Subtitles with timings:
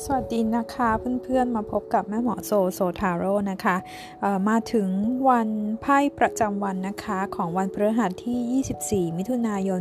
[0.00, 0.88] สวัสดีนะคะ
[1.22, 3.76] เพื่อนๆมาพบกับแม่หมอโซโซทาโร่นะคะ
[4.48, 4.88] มาถึง
[5.28, 5.48] วัน
[5.82, 9.80] ไพ่ประจำวันนะคะของวันพฤหัสที่ 24 มิถุนายน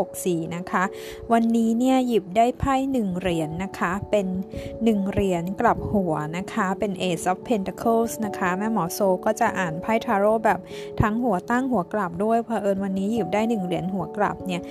[0.00, 0.84] 2564 นะคะ
[1.32, 4.26] วันนี้เนี่ยหยิบได้ไพ่1เหรียญนะคะเป็น
[4.68, 10.58] 1 เหรียญกลับหัวนะคะเป็น Ace of Pentacles นะคะแม่หมอโซก็จะอ่านไพ่ทาโร่แบบ
[11.02, 14.62] ทั้งหัวตั้งหัวกลับด้วยเพอเอิญวันนี้หยิบได้ 1 เหรียญหัวกลับเนี่ย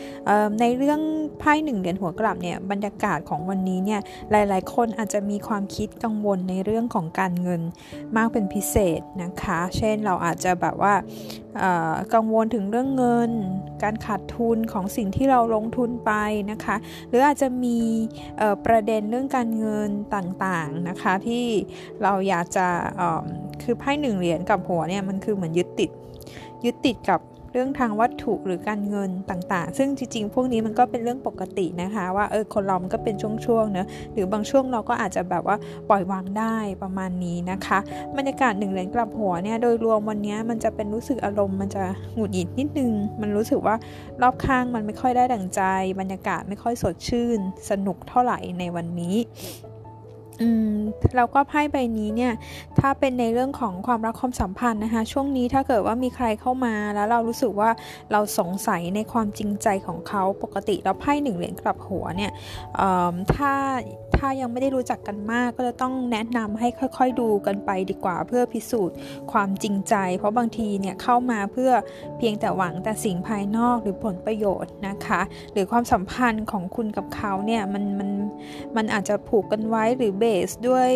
[0.60, 1.00] ในเรื่อง
[1.40, 7.62] ไพ่1เหรียญหัวกลับเนี่ยบรรยากาศของวันนี้เนี่ยหลายๆคนอาจจะมีความคิดกังวลในเรื่องของการเงิน
[8.18, 10.94] มากเป็นพิเศษนะคะ เช่นเราอาจจะแบบว่า
[12.14, 13.32] กังวลถึงเรื่องเงิน
[13.84, 16.12] การขาดทุนของสิ่งที่เราลงทุนไป
[16.52, 16.76] นะคะ
[17.10, 17.80] หรืออาจจะมี
[18.66, 21.46] ประเด็นเรื่องการเงินต่างๆนะคะที่
[22.04, 22.68] เราอยากจะ
[23.64, 25.90] คือไพ่หนึ่งเหรียญกับหัวเนี่ยมันคือเหมือนยึดติด
[26.66, 27.20] ยึดติดกับ
[27.56, 35.58] เรื่องทางวัตถุหรือการเงินต่างๆ ซึ่งจริงๆ พวกนี้มันก็เป็นเรื่องปกตินะคะ ว่าเออคนเรามันก็เป็นช่วงๆเนะหรือบางช่วงเราก็อาจจะแบบว่า
[35.90, 37.80] ปล่อยวางได้ประมาณนี้นะคะ
[38.18, 41.84] บรรยากาศหนึ่งเหรียญกลับหัวเนี่ยโดยรวมวันนี้มันจะเป็นรู้สึกอารมณ์มันจะ
[42.16, 43.76] หงุดหงิดนิดนึง มันรู้สึกว่า
[44.22, 45.62] รอบข้างมันไม่ค่อยได้ดั่งใจ
[46.00, 49.16] บรรยากาศไม่ค่อยสดชื่น สนุกเท่าไหร่ในวันนี้
[50.42, 50.76] อืม
[51.16, 52.34] แล้วก็ไพ่ใบนี้เนี่ย
[52.80, 57.70] ถ้าเป็นในเรื่องของความรักความสัมพันธ์นะคะ ช่วงนี้ถ้าเกิดว่ามีใครเข้ามาแล้วเรารู้สึกว่า
[58.12, 62.32] เราสงสัยในความจริงใจของเขาปกติแล้วไพ่หนึ่งเหรียญกลับหัวเนี่ย
[63.34, 63.54] ถ้า
[64.18, 68.96] ถ้ายังไม่ได้รู้จักกันมาก ก็จะต้องแนะนำให้ค่อย ๆ ดูกันไปดีกว่า เพื่อพิสูจน์
[69.32, 71.72] ความจริงใจ เพราะบางทีเนี่ยเข้ามาเพื่อ
[72.18, 75.22] เพียงแต่หวังแต่สิ่งภายนอกหรือผลประโยชน์นะคะ
[75.54, 78.10] หรือความสัมพันธ์ของคุณกับเขาเนี่ยมันมัน
[78.76, 80.90] มันอาจจะผูกกันไว้หรือเบสด้วย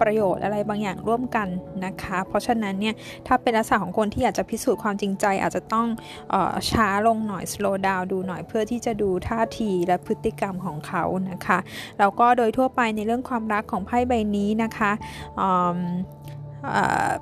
[0.00, 1.48] ประโยชน์อะไรบางอย่างร่วมกัน
[1.84, 2.94] นะคะ เพราะฉะนั้นเนี่ย
[3.26, 5.86] ถ้าเป็นลักษณะของคนที่อยากจะพิสูจน์ความจริงใจ อาจจะต้อง
[6.32, 11.58] ออช้าลงหน่อย slow down ดูหน่อยเพื่อที่จะดูท่าทีและพฤติกรรมของเขานะคะ
[11.98, 14.92] แล้วก็โดยทั่วไปในเรื่องความรักของไพ่ใบนี้นะคะ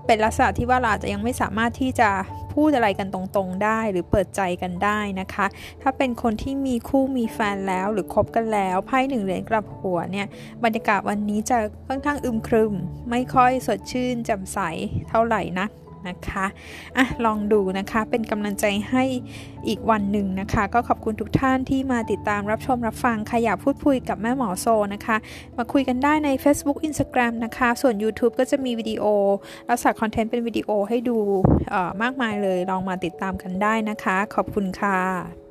[0.07, 2.11] เป็นลักษณะที่ว่าเราจจะยังไม่สามารถที่จะ
[2.55, 5.47] พูดอะไรกันตรงๆ ได้หรือเปิดใจกันได้นะคะ
[5.83, 10.27] ถ้าเป็นคนที่มีคู่มีแฟนแล้วหรือคบกันแล้วไพ่หนึ่งเหรียญกลับหัวเนี่ย
[10.65, 12.73] บรรยากาศวันนี้จะค่อนข้างอึมครึม
[13.11, 14.59] ไม่ค่อยสดชื่นแจ่มใส
[15.09, 15.67] เท่าไหร่นะ
[16.09, 16.47] นะคะ
[16.97, 19.05] อะลองดูนะคะเป็นกำลังใจให้
[19.69, 25.17] อีกวันหนึ่งนะคะ ก็ขอบคุณทุกท่านที่มาติดตามรับชมรับฟังขยับพูดคุยกับแม่หมอโซนะคะ
[25.59, 29.05] มาคุยกันได้ใน Facebook Instagram นะคะ ส่วน YouTube ก็จะมีวิดีโอ
[29.71, 31.19] รักษาคอนเทนต์เป็นวิดีโอให้ดู
[32.03, 35.44] มากมายเลยลองมาติดตามกันได้นะคะ ขอบคุณค่ะ